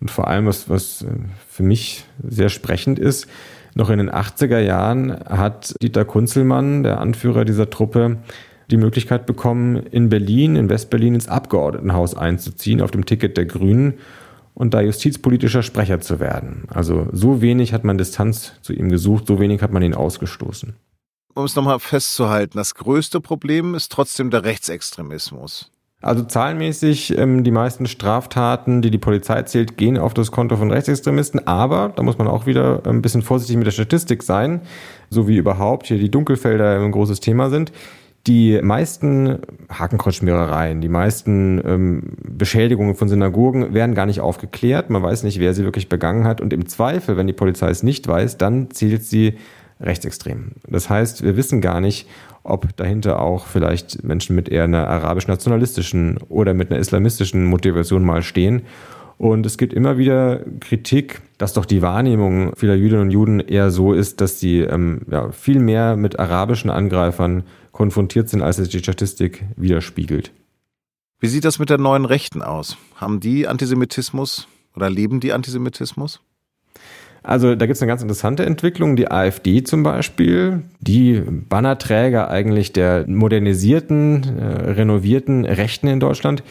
[0.00, 1.06] Und vor allem, was, was äh,
[1.48, 3.26] für mich sehr sprechend ist,
[3.74, 8.18] noch in den 80er Jahren hat Dieter Kunzelmann, der Anführer dieser Truppe,
[8.70, 13.94] die Möglichkeit bekommen, in Berlin, in Westberlin ins Abgeordnetenhaus einzuziehen auf dem Ticket der Grünen
[14.58, 16.64] und da justizpolitischer Sprecher zu werden.
[16.68, 20.74] Also so wenig hat man Distanz zu ihm gesucht, so wenig hat man ihn ausgestoßen.
[21.34, 25.70] Um es nochmal festzuhalten, das größte Problem ist trotzdem der Rechtsextremismus.
[26.00, 30.72] Also zahlenmäßig ähm, die meisten Straftaten, die die Polizei zählt, gehen auf das Konto von
[30.72, 31.46] Rechtsextremisten.
[31.46, 34.62] Aber da muss man auch wieder ein bisschen vorsichtig mit der Statistik sein,
[35.08, 37.70] so wie überhaupt hier die Dunkelfelder ein großes Thema sind.
[38.28, 39.38] Die meisten
[39.70, 44.90] Hakenkreuzschmierereien, die meisten ähm, Beschädigungen von Synagogen werden gar nicht aufgeklärt.
[44.90, 46.42] Man weiß nicht, wer sie wirklich begangen hat.
[46.42, 49.38] Und im Zweifel, wenn die Polizei es nicht weiß, dann zählt sie
[49.80, 50.52] rechtsextrem.
[50.68, 52.06] Das heißt, wir wissen gar nicht,
[52.42, 58.20] ob dahinter auch vielleicht Menschen mit eher einer arabisch-nationalistischen oder mit einer islamistischen Motivation mal
[58.22, 58.60] stehen.
[59.16, 63.70] Und es gibt immer wieder Kritik, dass doch die Wahrnehmung vieler Jüdinnen und Juden eher
[63.70, 67.44] so ist, dass sie ähm, ja, viel mehr mit arabischen Angreifern
[67.78, 70.32] konfrontiert sind, als es die Statistik widerspiegelt.
[71.20, 72.76] Wie sieht das mit der neuen Rechten aus?
[72.96, 76.20] Haben die Antisemitismus oder leben die Antisemitismus?
[77.22, 78.96] Also da gibt es eine ganz interessante Entwicklung.
[78.96, 86.42] Die AfD zum Beispiel, die Bannerträger eigentlich der modernisierten, äh, renovierten Rechten in Deutschland,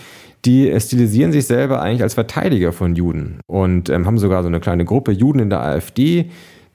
[0.46, 4.62] die stilisieren sich selber eigentlich als Verteidiger von Juden und ähm, haben sogar so eine
[4.62, 6.30] kleine Gruppe Juden in der AfD,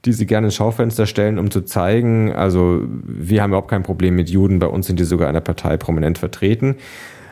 [0.05, 4.15] die sie gerne ins Schaufenster stellen, um zu zeigen, also wir haben überhaupt kein Problem
[4.15, 6.75] mit Juden, bei uns sind die sogar in der Partei prominent vertreten.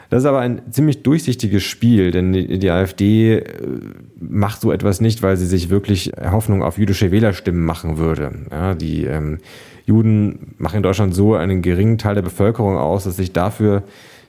[0.09, 3.43] Das ist aber ein ziemlich durchsichtiges Spiel, denn die, AfD äh,
[4.19, 8.31] macht so etwas nicht, weil sie sich wirklich Hoffnung auf jüdische Wählerstimmen machen würde.
[8.51, 9.37] Ja, die ähm,
[9.85, 13.83] Juden machen in Deutschland so einen geringen Teil der Bevölkerung aus, dass sich dafür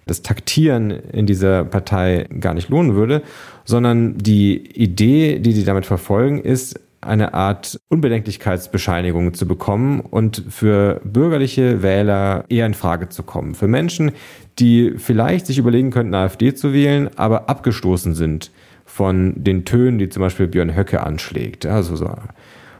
[0.06, 3.22] das Taktieren in dieser Partei gar nicht lohnen würde,
[3.64, 11.00] sondern die Idee, die sie damit verfolgen, ist, eine Art Unbedenklichkeitsbescheinigung zu bekommen und für
[11.04, 13.54] bürgerliche Wähler eher in Frage zu kommen.
[13.54, 14.12] Für Menschen,
[14.58, 18.50] die vielleicht sich überlegen könnten, AfD zu wählen, aber abgestoßen sind
[18.84, 21.66] von den Tönen, die zum Beispiel Björn Höcke anschlägt.
[21.66, 22.10] Also so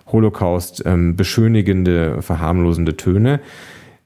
[0.07, 3.41] Holocaust ähm, beschönigende, verharmlosende Töne.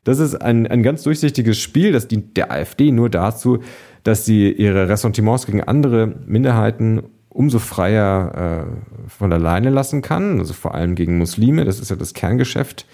[0.04, 3.58] Das ist ein, ein ganz durchsichtiges Spiel, das dient der AfD nur dazu,
[4.04, 10.52] dass sie ihre Ressentiments gegen andere Minderheiten umso freier äh, von alleine lassen kann, also
[10.52, 11.64] vor allem gegen Muslime.
[11.64, 12.86] Das ist ja das Kerngeschäft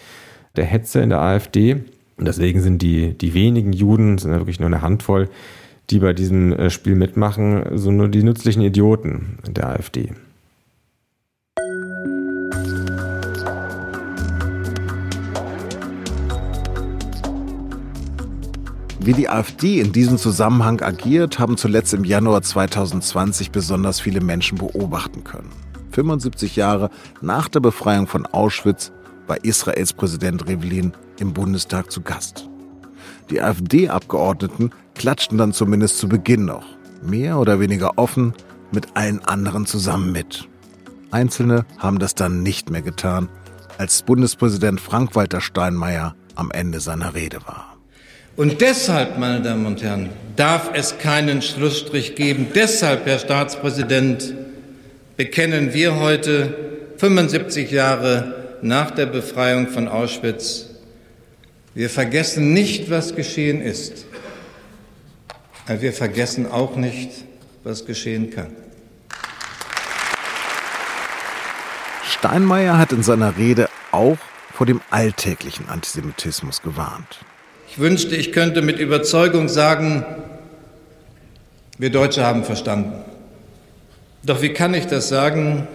[0.56, 1.82] der Hetze in der AfD.
[2.16, 5.28] Und deswegen sind die, die wenigen Juden, sind ja wirklich nur eine Handvoll,
[5.90, 10.10] die bei diesem äh, Spiel mitmachen, so nur die nützlichen Idioten der AfD.
[19.04, 24.58] Wie die AfD in diesem Zusammenhang agiert, haben zuletzt im Januar 2020 besonders viele Menschen
[24.58, 25.50] beobachten können.
[25.92, 28.92] 75 Jahre nach der Befreiung von Auschwitz
[29.26, 32.48] war Israels Präsident Rivlin im Bundestag zu Gast.
[33.30, 36.64] Die AfD-Abgeordneten klatschten dann zumindest zu Beginn noch,
[37.02, 38.34] mehr oder weniger offen,
[38.72, 40.48] mit allen anderen zusammen mit.
[41.10, 43.28] Einzelne haben das dann nicht mehr getan,
[43.78, 47.76] als Bundespräsident Frank-Walter Steinmeier am Ende seiner Rede war.
[48.36, 52.46] Und deshalb, meine Damen und Herren, darf es keinen Schlussstrich geben.
[52.54, 54.34] Deshalb, Herr Staatspräsident,
[55.16, 56.54] bekennen wir heute,
[56.96, 60.66] 75 Jahre nach der Befreiung von Auschwitz,
[61.74, 64.04] wir vergessen nicht, was geschehen ist,
[65.66, 67.10] aber wir vergessen auch nicht,
[67.64, 68.54] was geschehen kann.
[72.04, 74.18] Steinmeier hat in seiner Rede auch
[74.52, 77.20] vor dem alltäglichen Antisemitismus gewarnt.
[77.68, 80.04] Ich wünschte, ich könnte mit Überzeugung sagen,
[81.78, 82.92] wir Deutsche haben verstanden.
[84.24, 85.66] Doch wie kann ich das sagen,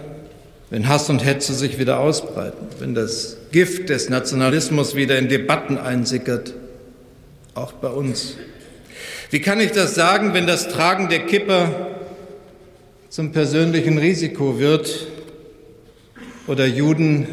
[0.70, 5.76] wenn Hass und Hetze sich wieder ausbreiten, wenn das Gift des Nationalismus wieder in Debatten
[5.76, 6.54] einsickert,
[7.54, 8.36] auch bei uns?
[9.30, 11.88] Wie kann ich das sagen, wenn das Tragen der Kipper
[13.10, 15.06] zum persönlichen Risiko wird
[16.46, 17.26] oder Juden,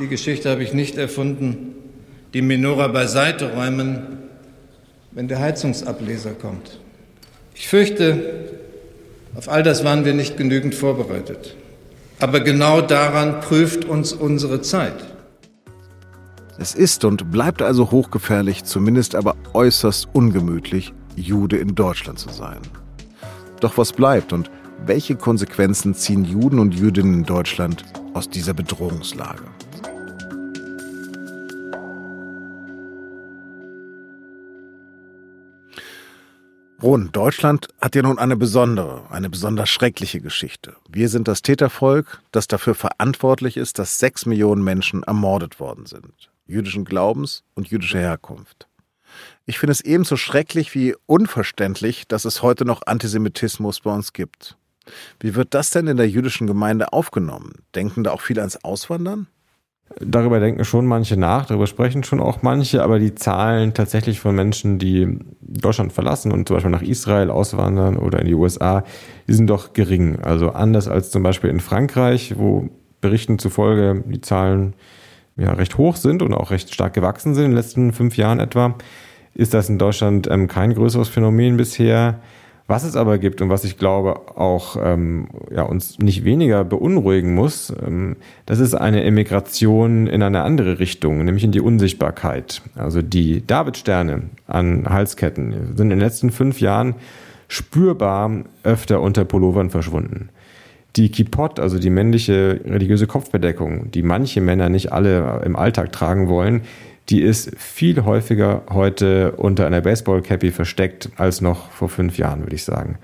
[0.00, 1.74] die Geschichte habe ich nicht erfunden,
[2.34, 4.18] die Menora beiseite räumen,
[5.12, 6.80] wenn der Heizungsableser kommt.
[7.54, 8.55] Ich fürchte,
[9.36, 11.54] auf all das waren wir nicht genügend vorbereitet.
[12.20, 14.94] Aber genau daran prüft uns unsere Zeit.
[16.58, 22.60] Es ist und bleibt also hochgefährlich, zumindest aber äußerst ungemütlich, Jude in Deutschland zu sein.
[23.60, 24.50] Doch was bleibt und
[24.86, 29.42] welche Konsequenzen ziehen Juden und Jüdinnen in Deutschland aus dieser Bedrohungslage?
[36.82, 40.76] Ron, Deutschland hat ja nun eine besondere, eine besonders schreckliche Geschichte.
[40.90, 46.30] Wir sind das Tätervolk, das dafür verantwortlich ist, dass sechs Millionen Menschen ermordet worden sind.
[46.46, 48.68] Jüdischen Glaubens und jüdischer Herkunft.
[49.46, 54.58] Ich finde es ebenso schrecklich wie unverständlich, dass es heute noch Antisemitismus bei uns gibt.
[55.18, 57.54] Wie wird das denn in der jüdischen Gemeinde aufgenommen?
[57.74, 59.28] Denken da auch viele ans Auswandern?
[60.00, 64.34] Darüber denken schon manche nach, darüber sprechen schon auch manche, aber die Zahlen tatsächlich von
[64.34, 68.84] Menschen, die Deutschland verlassen und zum Beispiel nach Israel auswandern oder in die USA,
[69.26, 70.18] die sind doch gering.
[70.20, 72.68] Also anders als zum Beispiel in Frankreich, wo
[73.00, 74.74] Berichten zufolge die Zahlen
[75.36, 78.40] ja recht hoch sind und auch recht stark gewachsen sind in den letzten fünf Jahren
[78.40, 78.74] etwa,
[79.34, 82.20] ist das in Deutschland ähm, kein größeres Phänomen bisher.
[82.68, 87.32] Was es aber gibt und was ich glaube auch ähm, ja, uns nicht weniger beunruhigen
[87.32, 92.62] muss, ähm, das ist eine Emigration in eine andere Richtung, nämlich in die Unsichtbarkeit.
[92.74, 96.96] Also die Davidsterne an Halsketten sind in den letzten fünf Jahren
[97.46, 100.30] spürbar öfter unter Pullovern verschwunden.
[100.96, 106.28] Die Kipot, also die männliche religiöse Kopfbedeckung, die manche Männer nicht alle im Alltag tragen
[106.28, 106.62] wollen,
[107.08, 112.56] die ist viel häufiger heute unter einer Baseball-Cappy versteckt als noch vor fünf Jahren, würde
[112.56, 112.98] ich sagen.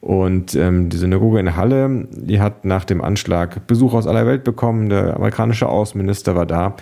[0.00, 4.42] Und ähm, die Synagoge in Halle, die hat nach dem Anschlag Besuch aus aller Welt
[4.42, 4.88] bekommen.
[4.88, 6.76] Der amerikanische Außenminister war da.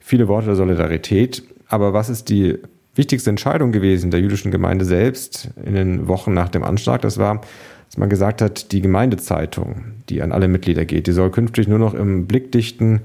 [0.00, 1.44] Viele Worte der Solidarität.
[1.68, 2.58] Aber was ist die
[2.96, 7.02] wichtigste Entscheidung gewesen der jüdischen Gemeinde selbst in den Wochen nach dem Anschlag?
[7.02, 7.42] Das war,
[7.86, 11.78] dass man gesagt hat, die Gemeindezeitung, die an alle Mitglieder geht, die soll künftig nur
[11.78, 13.02] noch im blickdichten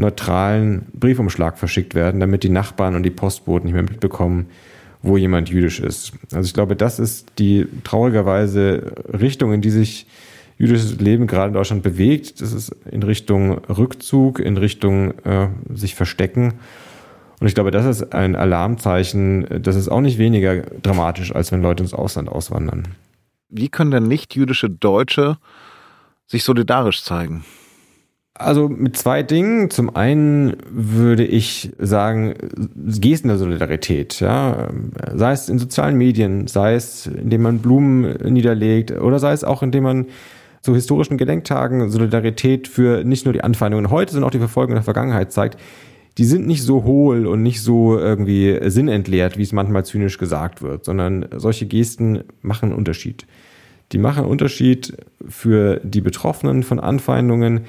[0.00, 4.46] neutralen Briefumschlag verschickt werden, damit die Nachbarn und die Postboten nicht mehr mitbekommen,
[5.02, 6.12] wo jemand jüdisch ist.
[6.32, 10.06] Also ich glaube, das ist die traurigerweise Richtung, in die sich
[10.58, 12.40] jüdisches Leben gerade in Deutschland bewegt.
[12.40, 16.54] Das ist in Richtung Rückzug, in Richtung äh, sich verstecken.
[17.40, 19.62] Und ich glaube, das ist ein Alarmzeichen.
[19.62, 22.88] Das ist auch nicht weniger dramatisch, als wenn Leute ins Ausland auswandern.
[23.48, 25.38] Wie können denn nicht jüdische Deutsche
[26.26, 27.44] sich solidarisch zeigen?
[28.40, 29.68] Also mit zwei Dingen.
[29.68, 32.34] Zum einen würde ich sagen,
[32.74, 34.68] Gesten der Solidarität, ja.
[35.14, 39.62] Sei es in sozialen Medien, sei es, indem man Blumen niederlegt oder sei es auch,
[39.62, 40.06] indem man
[40.62, 44.84] zu historischen Gedenktagen Solidarität für nicht nur die Anfeindungen heute, sondern auch die Verfolgung der
[44.84, 45.58] Vergangenheit zeigt.
[46.16, 50.62] Die sind nicht so hohl und nicht so irgendwie sinnentleert, wie es manchmal zynisch gesagt
[50.62, 53.26] wird, sondern solche Gesten machen einen Unterschied.
[53.92, 54.96] Die machen einen Unterschied
[55.28, 57.62] für die Betroffenen von Anfeindungen,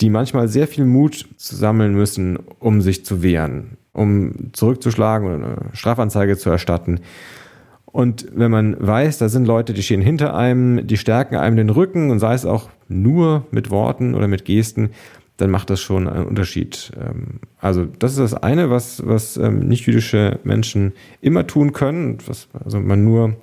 [0.00, 5.56] die manchmal sehr viel Mut sammeln müssen, um sich zu wehren, um zurückzuschlagen oder eine
[5.72, 7.00] Strafanzeige zu erstatten.
[7.86, 11.70] Und wenn man weiß, da sind Leute, die stehen hinter einem, die stärken einem den
[11.70, 14.90] Rücken und sei es auch nur mit Worten oder mit Gesten,
[15.38, 16.92] dann macht das schon einen Unterschied.
[16.98, 22.48] Ähm, also das ist das eine, was, was ähm, nicht-jüdische Menschen immer tun können, was
[22.64, 23.36] also man nur,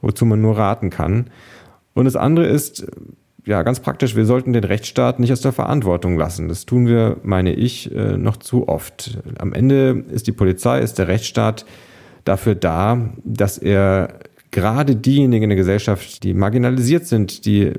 [0.00, 1.30] wozu man nur raten kann.
[1.94, 2.86] Und das andere ist,
[3.46, 6.48] ja, ganz praktisch, wir sollten den Rechtsstaat nicht aus der Verantwortung lassen.
[6.48, 9.18] Das tun wir, meine ich, äh, noch zu oft.
[9.38, 11.66] Am Ende ist die Polizei, ist der Rechtsstaat
[12.24, 17.72] dafür da, dass er gerade diejenigen in der Gesellschaft, die marginalisiert sind, die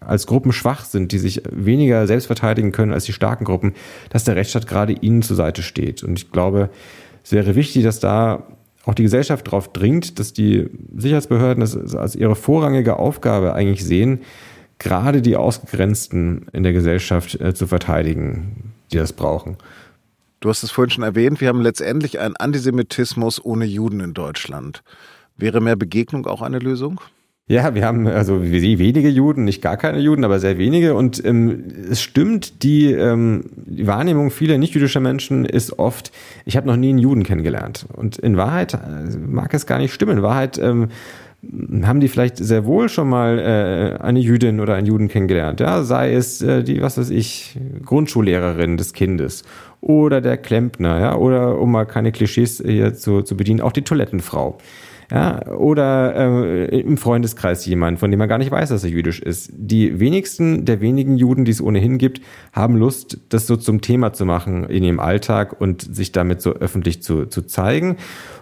[0.00, 3.74] als Gruppen schwach sind, die sich weniger selbst verteidigen können als die starken Gruppen,
[4.10, 6.02] dass der Rechtsstaat gerade ihnen zur Seite steht.
[6.02, 6.70] Und ich glaube,
[7.22, 8.42] es wäre wichtig, dass da
[8.84, 14.20] auch die Gesellschaft darauf dringt, dass die Sicherheitsbehörden das als ihre vorrangige Aufgabe eigentlich sehen,
[14.84, 19.56] gerade die Ausgegrenzten in der Gesellschaft äh, zu verteidigen, die das brauchen.
[20.40, 24.84] Du hast es vorhin schon erwähnt, wir haben letztendlich einen Antisemitismus ohne Juden in Deutschland.
[25.36, 27.00] Wäre mehr Begegnung auch eine Lösung?
[27.46, 30.94] Ja, wir haben also wenige Juden, nicht gar keine Juden, aber sehr wenige.
[30.94, 36.10] Und ähm, es stimmt, die, ähm, die Wahrnehmung vieler nicht-jüdischer Menschen ist oft,
[36.46, 37.86] ich habe noch nie einen Juden kennengelernt.
[37.92, 40.18] Und in Wahrheit äh, mag es gar nicht stimmen.
[40.18, 40.88] In Wahrheit ähm,
[41.82, 45.60] haben die vielleicht sehr wohl schon mal äh, eine Jüdin oder einen Juden kennengelernt.
[45.60, 49.42] Ja, sei es äh, die, was weiß ich, Grundschullehrerin des Kindes
[49.80, 53.82] oder der Klempner, ja, oder um mal keine Klischees hier zu, zu bedienen, auch die
[53.82, 54.58] Toilettenfrau
[55.10, 59.20] ja, oder äh, im Freundeskreis jemand, von dem man gar nicht weiß, dass er jüdisch
[59.20, 59.50] ist.
[59.54, 62.20] Die wenigsten der wenigen Juden, die es ohnehin gibt,
[62.52, 66.52] haben Lust, das so zum Thema zu machen in ihrem Alltag und sich damit so
[66.52, 67.96] öffentlich zu, zu zeigen.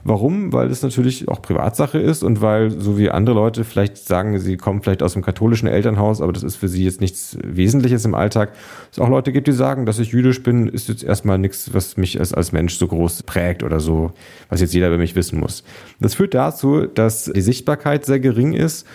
[0.05, 0.53] Warum?
[0.53, 4.57] Weil es natürlich auch Privatsache ist und weil, so wie andere Leute vielleicht sagen, sie
[4.57, 8.15] kommen vielleicht aus einem katholischen Elternhaus, aber das ist für sie jetzt nichts Wesentliches im
[8.15, 8.53] Alltag.
[8.91, 11.97] Es auch Leute gibt, die sagen, dass ich jüdisch bin, ist jetzt erstmal nichts, was
[11.97, 14.13] mich als, als Mensch so groß prägt oder so,
[14.49, 15.65] was jetzt jeder über mich wissen muss.
[16.01, 18.87] Das führt dazu, dass die Sichtbarkeit sehr gering ist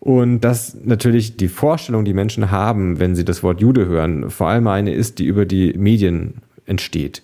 [0.00, 4.48] und dass natürlich die Vorstellung, die Menschen haben, wenn sie das Wort Jude hören, vor
[4.48, 7.22] allem eine ist, die über die Medien entsteht.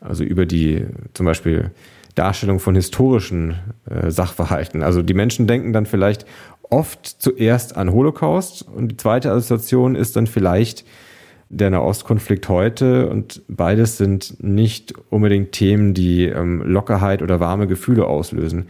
[0.00, 1.70] Also über die zum Beispiel
[2.14, 3.56] Darstellung von historischen
[3.88, 4.82] äh, Sachverhalten.
[4.82, 6.26] Also die Menschen denken dann vielleicht
[6.62, 10.84] oft zuerst an Holocaust und die zweite Assoziation ist dann vielleicht
[11.50, 18.06] der Nahostkonflikt heute und beides sind nicht unbedingt Themen, die ähm, Lockerheit oder warme Gefühle
[18.06, 18.66] auslösen.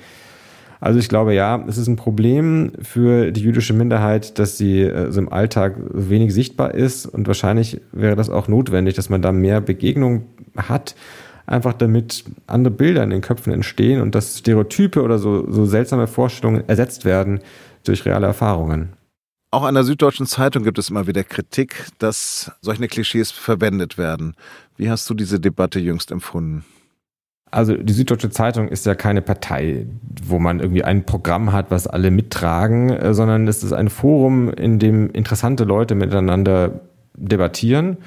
[0.83, 5.13] Also ich glaube, ja, es ist ein Problem für die jüdische Minderheit, dass sie äh,
[5.13, 9.31] so im Alltag wenig sichtbar ist und wahrscheinlich wäre das auch notwendig, dass man da
[9.31, 10.27] mehr Begegnung
[10.57, 10.97] hat,
[11.47, 16.09] einfach damit andere Bilder in den Köpfen entstehen und dass Stereotype oder so, so seltsame
[16.09, 17.39] Vorstellungen ersetzt werden
[17.85, 18.95] durch reale Erfahrungen.
[19.53, 24.35] Auch an der Süddeutschen Zeitung gibt es immer wieder Kritik, dass solche Klischees verwendet werden.
[24.77, 26.65] Wie hast du diese Debatte jüngst empfunden?
[27.53, 29.85] Also die Süddeutsche Zeitung ist ja keine Partei,
[30.25, 34.51] wo man irgendwie ein Programm hat, was alle mittragen, äh, sondern es ist ein Forum,
[34.51, 36.81] in dem interessante Leute miteinander
[37.15, 37.99] debattieren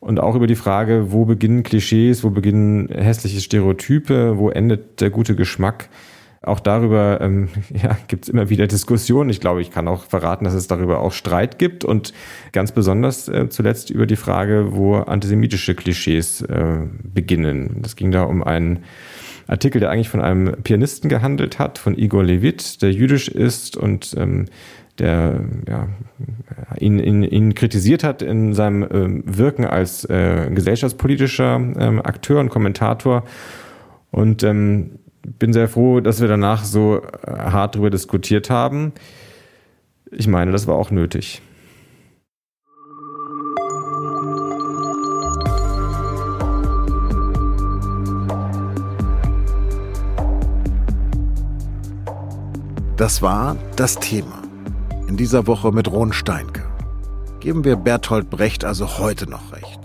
[0.00, 5.08] und auch über die Frage, wo beginnen Klischees, wo beginnen hässliche Stereotype, wo endet der
[5.08, 5.88] gute Geschmack.
[6.42, 7.48] Auch darüber ähm,
[7.82, 9.30] ja, gibt es immer wieder Diskussionen.
[9.30, 12.12] Ich glaube, ich kann auch verraten, dass es darüber auch Streit gibt und
[12.52, 17.78] ganz besonders äh, zuletzt über die Frage, wo antisemitische Klischees äh, beginnen.
[17.82, 18.84] Das ging da um einen
[19.48, 24.14] Artikel, der eigentlich von einem Pianisten gehandelt hat, von Igor Levit, der jüdisch ist und
[24.16, 24.44] ähm,
[24.98, 25.88] der ja,
[26.78, 32.48] ihn, ihn, ihn kritisiert hat in seinem ähm, Wirken als äh, gesellschaftspolitischer ähm, Akteur und
[32.48, 33.24] Kommentator.
[34.10, 34.98] Und ähm,
[35.38, 38.92] bin sehr froh, dass wir danach so äh, hart darüber diskutiert haben.
[40.10, 41.42] Ich meine, das war auch nötig.
[52.96, 54.42] Das war das Thema.
[55.06, 56.64] In dieser Woche mit Ron Steinke.
[57.38, 59.78] Geben wir Berthold Brecht also heute noch recht.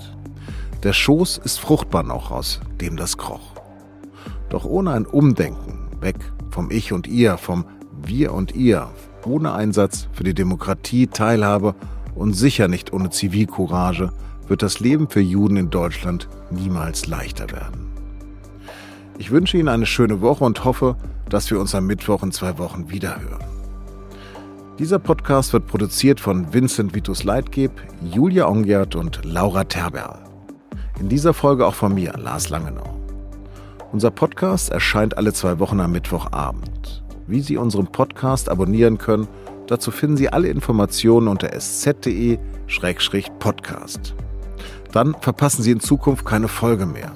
[0.81, 3.62] Der Schoß ist fruchtbar noch, aus dem das kroch.
[4.53, 7.65] Doch ohne ein Umdenken, weg vom Ich und Ihr, vom
[8.03, 8.87] Wir und Ihr,
[9.25, 11.73] ohne Einsatz für die Demokratie, Teilhabe
[12.13, 14.11] und sicher nicht ohne Zivilcourage,
[14.47, 17.87] wird das Leben für Juden in Deutschland niemals leichter werden.
[19.17, 20.97] Ich wünsche Ihnen eine schöne Woche und hoffe,
[21.29, 23.43] dass wir uns am Mittwoch in zwei Wochen wiederhören.
[24.77, 27.71] Dieser Podcast wird produziert von Vincent Vitus Leitgeb,
[28.03, 30.19] Julia Ongiert und Laura Terberl.
[30.99, 33.02] In dieser Folge auch von mir, Lars Langenau.
[33.93, 37.03] Unser Podcast erscheint alle zwei Wochen am Mittwochabend.
[37.27, 39.27] Wie Sie unseren Podcast abonnieren können,
[39.67, 44.15] dazu finden Sie alle Informationen unter sz.de-podcast.
[44.91, 47.11] Dann verpassen Sie in Zukunft keine Folge mehr.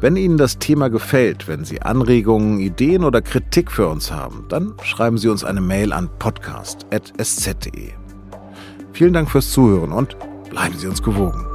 [0.00, 4.74] Wenn Ihnen das Thema gefällt, wenn Sie Anregungen, Ideen oder Kritik für uns haben, dann
[4.82, 7.90] schreiben Sie uns eine Mail an podcast.sz.de.
[8.92, 10.16] Vielen Dank fürs Zuhören und
[10.50, 11.46] bleiben Sie uns gewogen.